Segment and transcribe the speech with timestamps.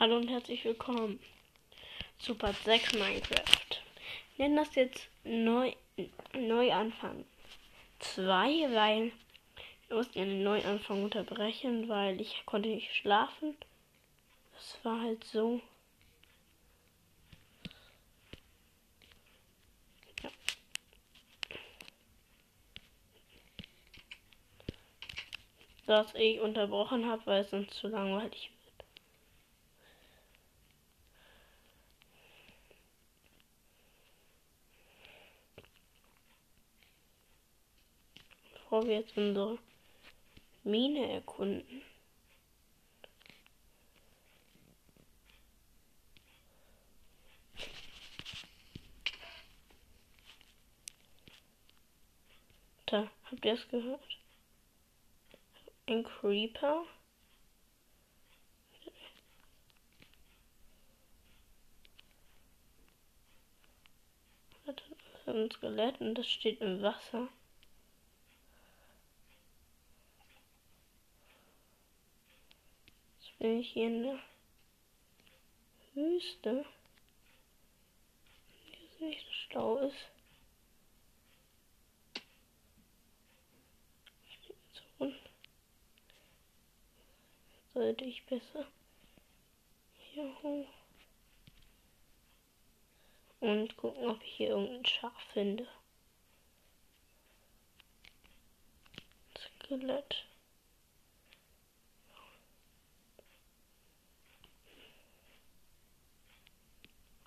[0.00, 1.20] Hallo und herzlich willkommen
[2.18, 3.82] zu Part 6 Minecraft.
[4.34, 5.74] Wir nennen das jetzt neu,
[6.32, 7.26] Neuanfang
[7.98, 9.12] 2, weil
[9.84, 13.54] ich musste einen Neuanfang unterbrechen, weil ich konnte nicht schlafen.
[14.54, 15.60] Das war halt so.
[20.22, 20.30] Ja.
[25.84, 28.50] Dass ich unterbrochen habe, weil es sonst zu langweilig
[38.70, 39.58] bevor wir jetzt unsere
[40.62, 41.82] Mine erkunden.
[52.86, 54.18] Da, habt ihr es gehört?
[55.86, 56.84] Ein Creeper.
[65.26, 67.28] ein Skelett und das steht im Wasser.
[73.40, 74.18] Bin ich hier in der
[75.94, 76.64] Wüste.
[78.54, 79.96] Hier ist nicht so schlau ist.
[87.72, 88.66] Sollte ich besser
[90.12, 90.68] hier hoch.
[93.40, 95.66] Und gucken, ob ich hier irgendein Schaf finde.
[99.38, 100.26] Skelett.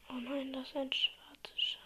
[0.09, 1.81] Oh nein, das ist ein schwarzes Schaf.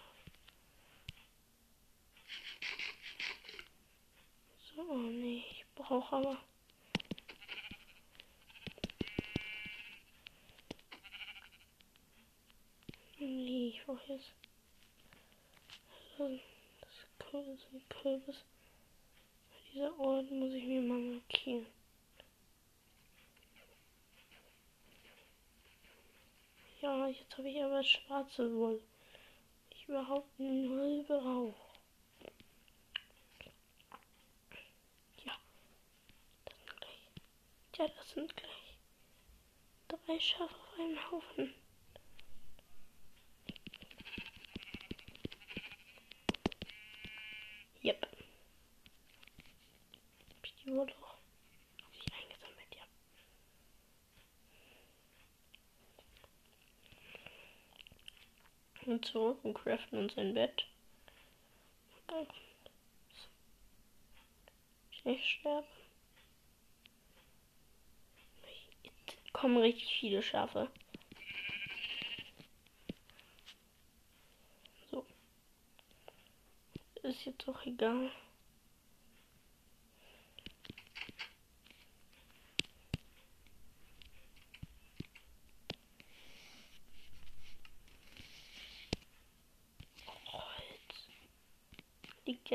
[4.76, 6.38] So, oh nee, ich brauche aber.
[13.20, 14.32] Nee, ich brauche jetzt.
[16.18, 16.30] Das
[17.20, 18.44] Kürbis, Kürbis.
[19.74, 21.66] Dieser Ort muss ich mir mal markieren.
[26.82, 28.82] Ja, jetzt habe ich aber schwarze Wolle.
[29.72, 31.56] Ich überhaupt null brauche.
[35.26, 35.34] Ja,
[36.46, 37.10] das sind gleich.
[37.78, 38.68] Ja, das sind gleich
[40.08, 41.54] drei Schafe auf einem Haufen.
[47.84, 48.08] Yep.
[50.30, 50.94] Hab ich die Wolle
[58.98, 60.66] und zurück und craften uns ein Bett.
[64.92, 65.68] Ich nicht sterbe.
[68.84, 70.68] Jetzt kommen richtig viele Schafe.
[74.90, 75.06] So.
[77.04, 78.10] Ist jetzt auch egal.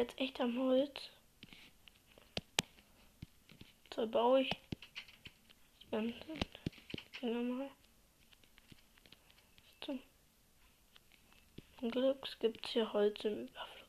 [0.02, 1.10] Jetzt echt am Holz.
[3.90, 6.14] Zerbaue ich das Ganze.
[7.22, 7.70] Mal.
[11.78, 13.81] Zum Glück gibt es hier Holz im Überfluss.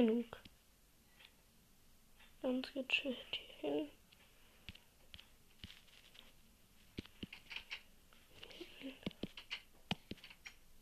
[0.00, 0.24] Genug.
[2.42, 3.16] Ganz gechillt
[3.60, 3.88] hier hin.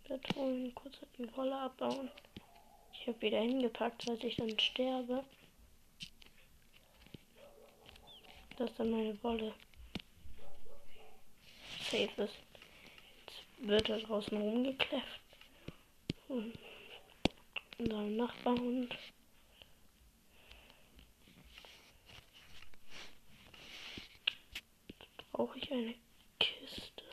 [0.07, 2.11] Bett holen, kurz die Wolle abbauen.
[2.93, 5.25] Ich habe wieder hingepackt, falls ich dann sterbe.
[8.57, 9.53] Dass dann meine Wolle
[11.91, 12.35] safe ist.
[13.27, 15.21] Jetzt wird da draußen rumgekläfft.
[16.29, 16.57] Und
[17.79, 18.97] unserem Nachbarhund.
[25.39, 25.95] Brauche ich eine
[26.41, 27.05] Kiste.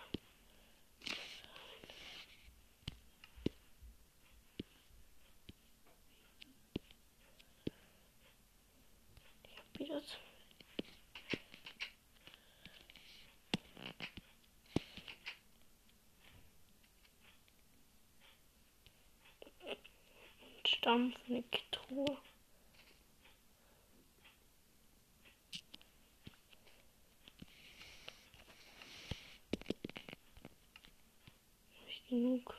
[9.43, 10.01] Ich habe wieder
[20.65, 22.17] Stamm für eine Truhe.
[32.15, 32.55] genug.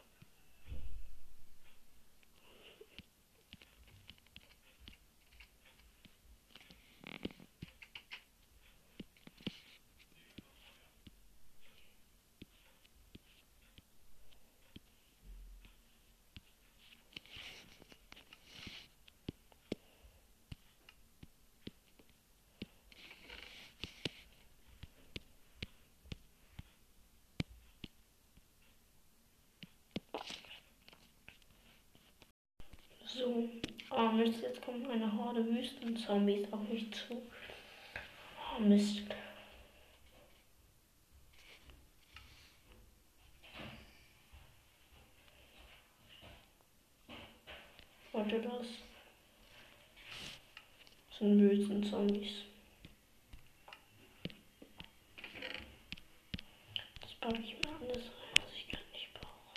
[33.17, 33.49] So,
[33.93, 37.23] oh Mist, jetzt kommt eine Horde Wüstenzombies auf mich zu.
[38.55, 39.05] Oh Mist.
[48.13, 48.67] Wollte das?
[51.09, 52.45] Das sind Wüstenzombies.
[57.01, 59.57] Das packe ich mir alles rein, was ich gar nicht brauche.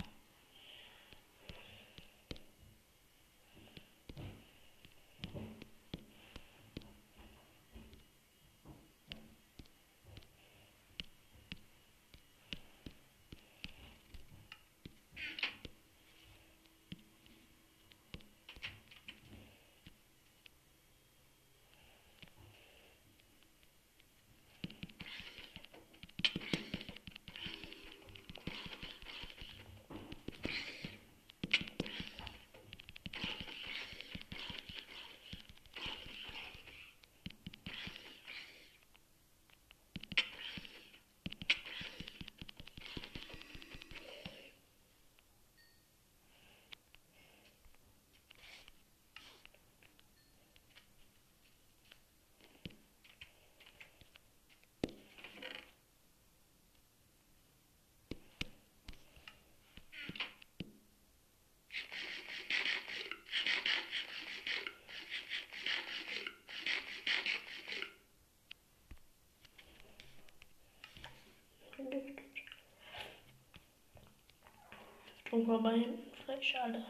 [75.40, 76.84] Und vorbei hinten Freischale.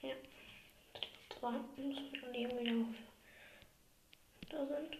[0.00, 0.14] Ja.
[1.28, 2.94] Das müssen wir Leben wieder auf.
[4.48, 4.96] Da sind.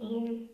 [0.00, 0.48] So.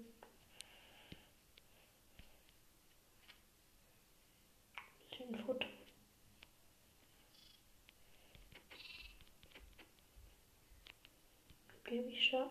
[5.09, 5.67] Bisschen Futter.
[11.97, 12.51] Baby Schaf.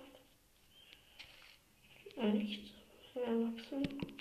[2.18, 2.72] Nichts.
[3.14, 4.15] Erwachsen.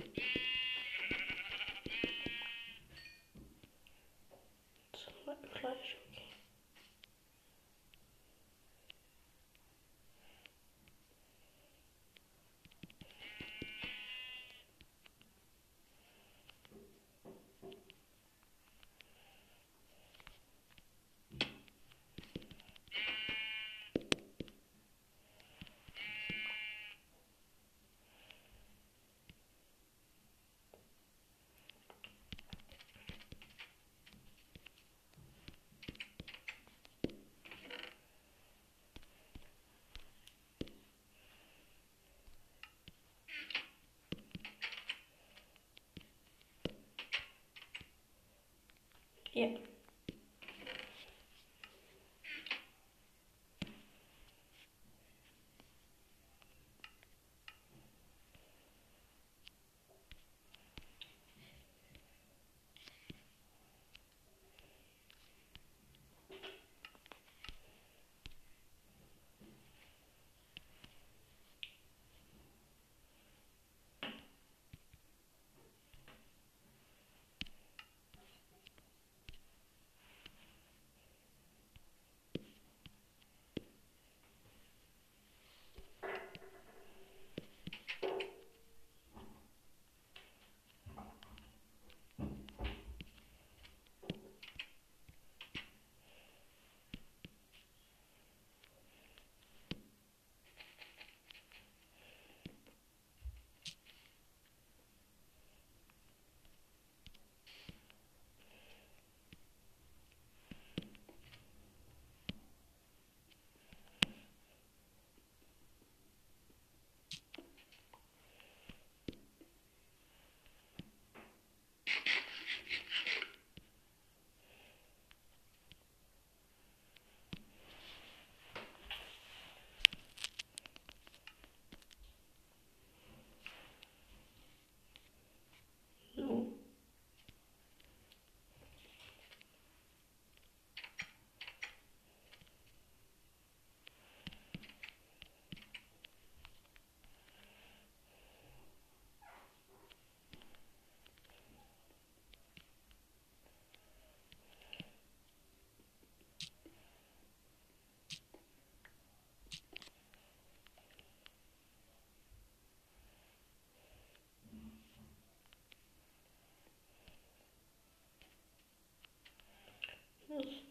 [49.34, 49.74] Ja.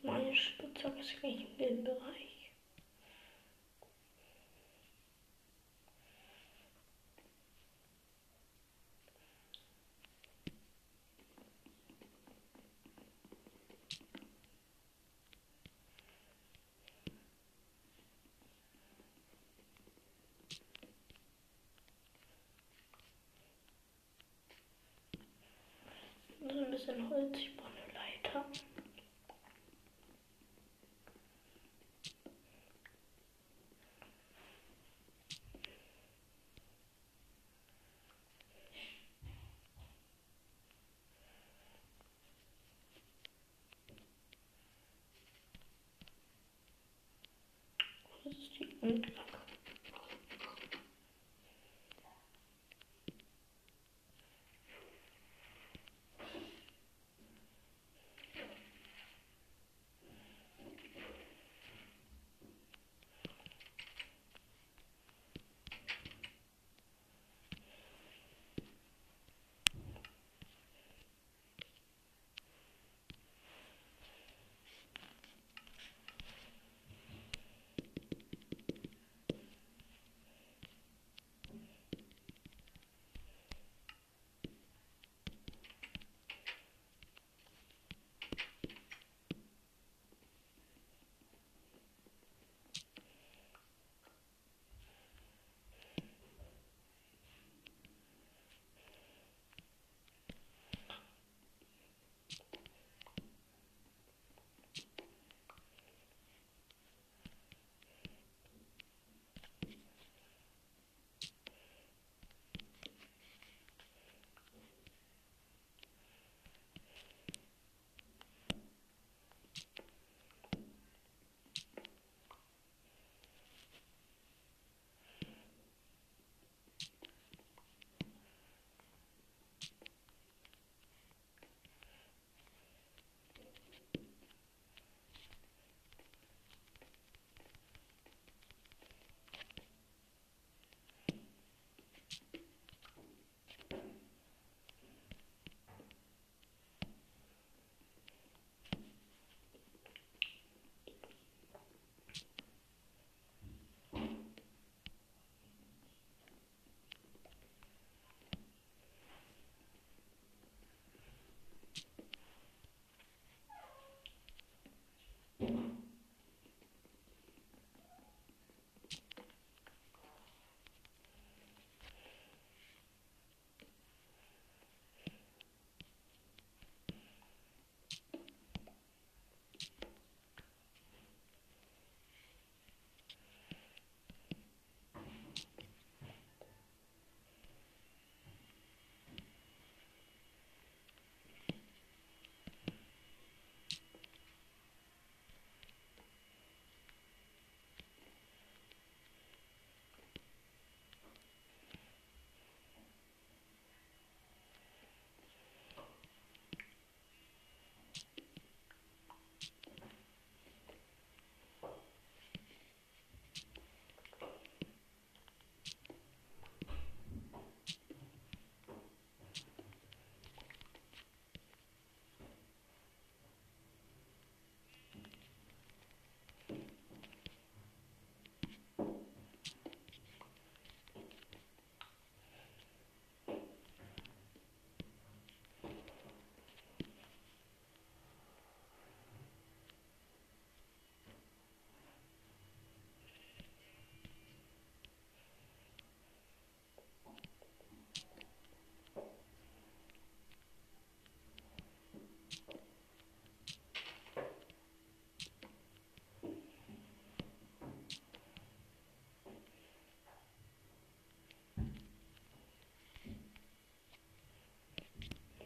[0.01, 2.51] Meine Spitzhacke ist gleich im Bereich.
[26.41, 28.45] So ein bisschen Holz, ich baue eine Leiter.
[48.83, 49.22] Das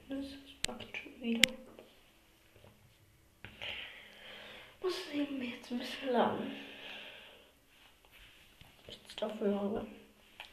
[0.10, 0.26] Das
[0.64, 1.52] packt schon wieder.
[4.82, 6.52] Muss eben jetzt ein bisschen laden.
[8.88, 9.86] Jetzt dafür.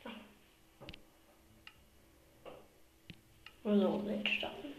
[0.05, 0.11] Ja.
[3.63, 4.74] So, jetzt starten.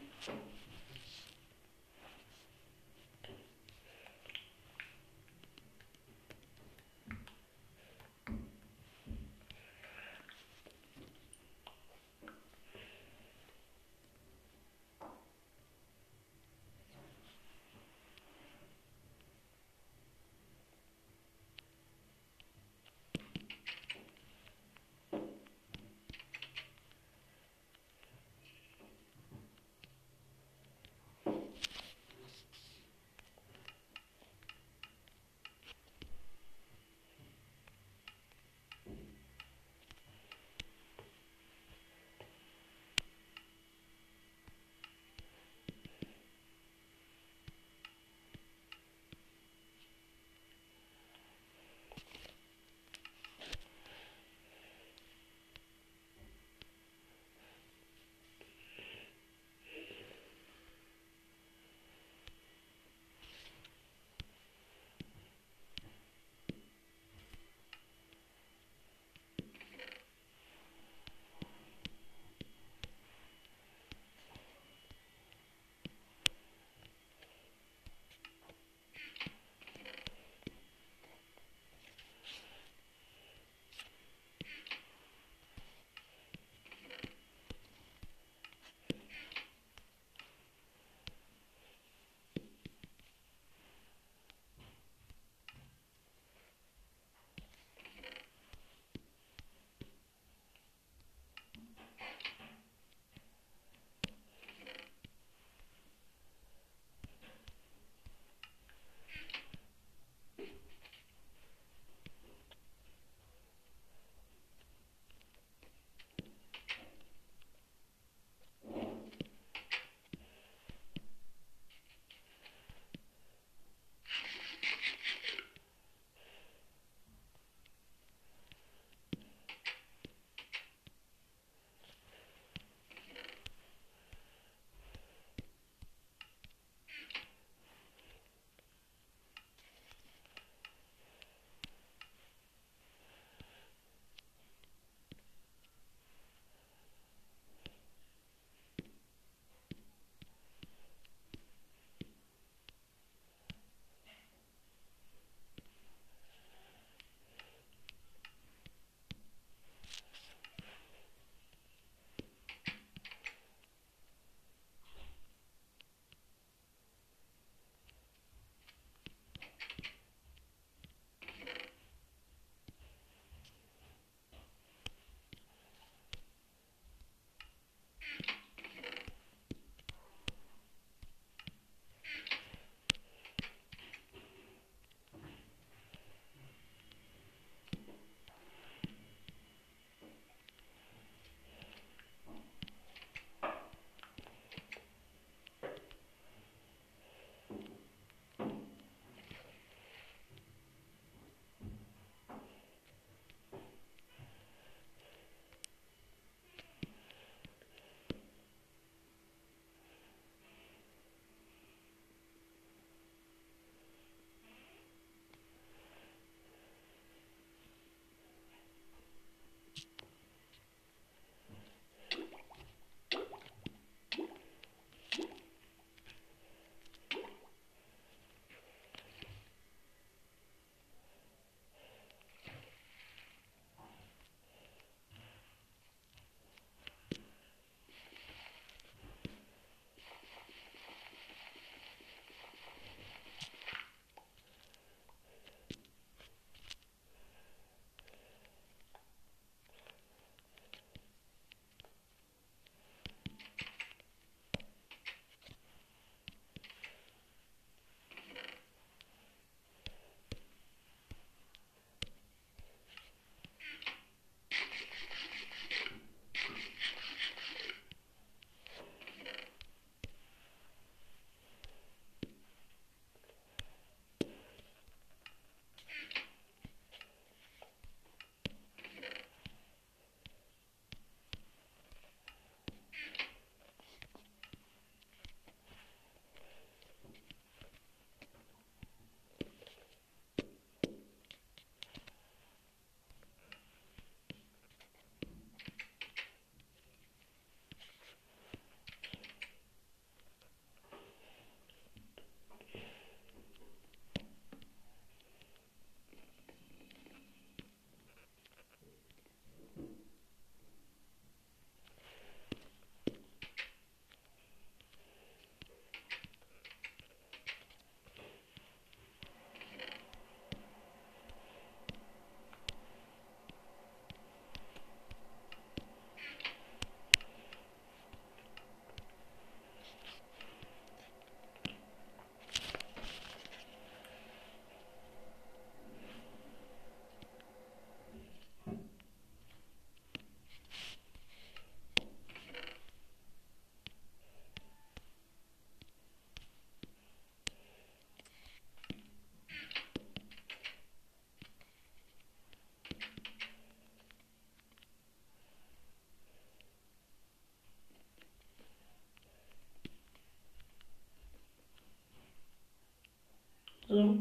[363.95, 364.01] So.
[364.01, 364.19] Habe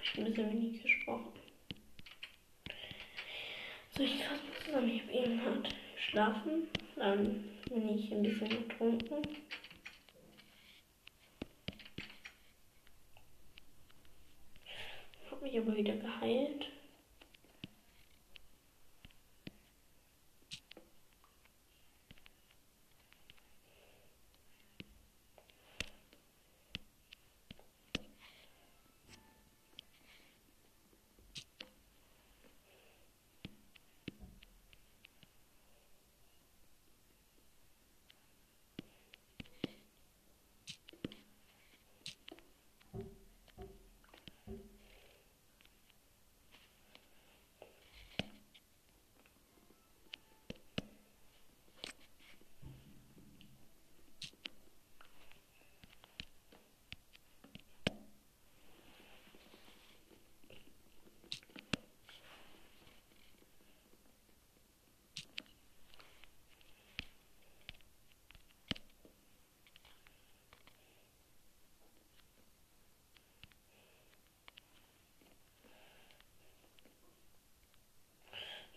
[0.00, 1.32] ich ein bisschen wenig gesprochen.
[3.90, 4.90] So, ich fasse mal zusammen.
[4.90, 6.68] Ich habe eben hart geschlafen.
[6.94, 9.22] Dann bin ich ein bisschen getrunken.
[15.28, 16.69] Habe mich aber wieder geheilt.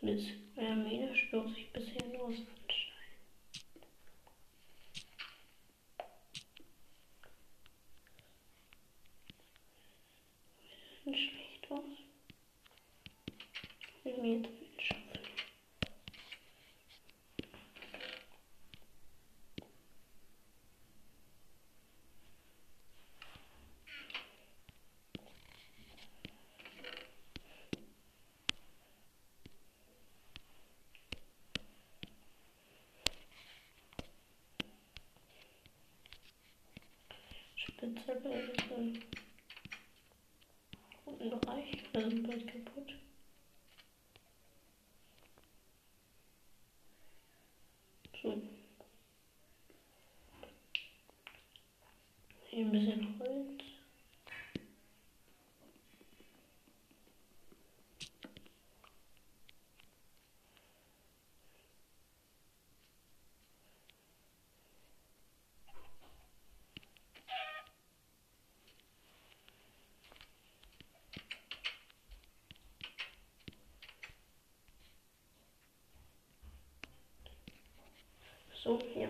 [0.04, 0.22] Mit
[0.56, 1.63] Hermine stoße
[38.04, 39.02] Spitzhacke ist im
[41.06, 42.94] guten Bereich, also bald kaputt.
[48.22, 48.42] So.
[52.50, 53.03] Hier ein bisschen
[78.64, 79.10] 手柄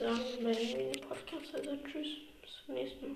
[0.00, 1.54] dann bei a Podcast.
[1.54, 2.08] Also tschüss,
[2.42, 3.14] bis zum nächsten Mal.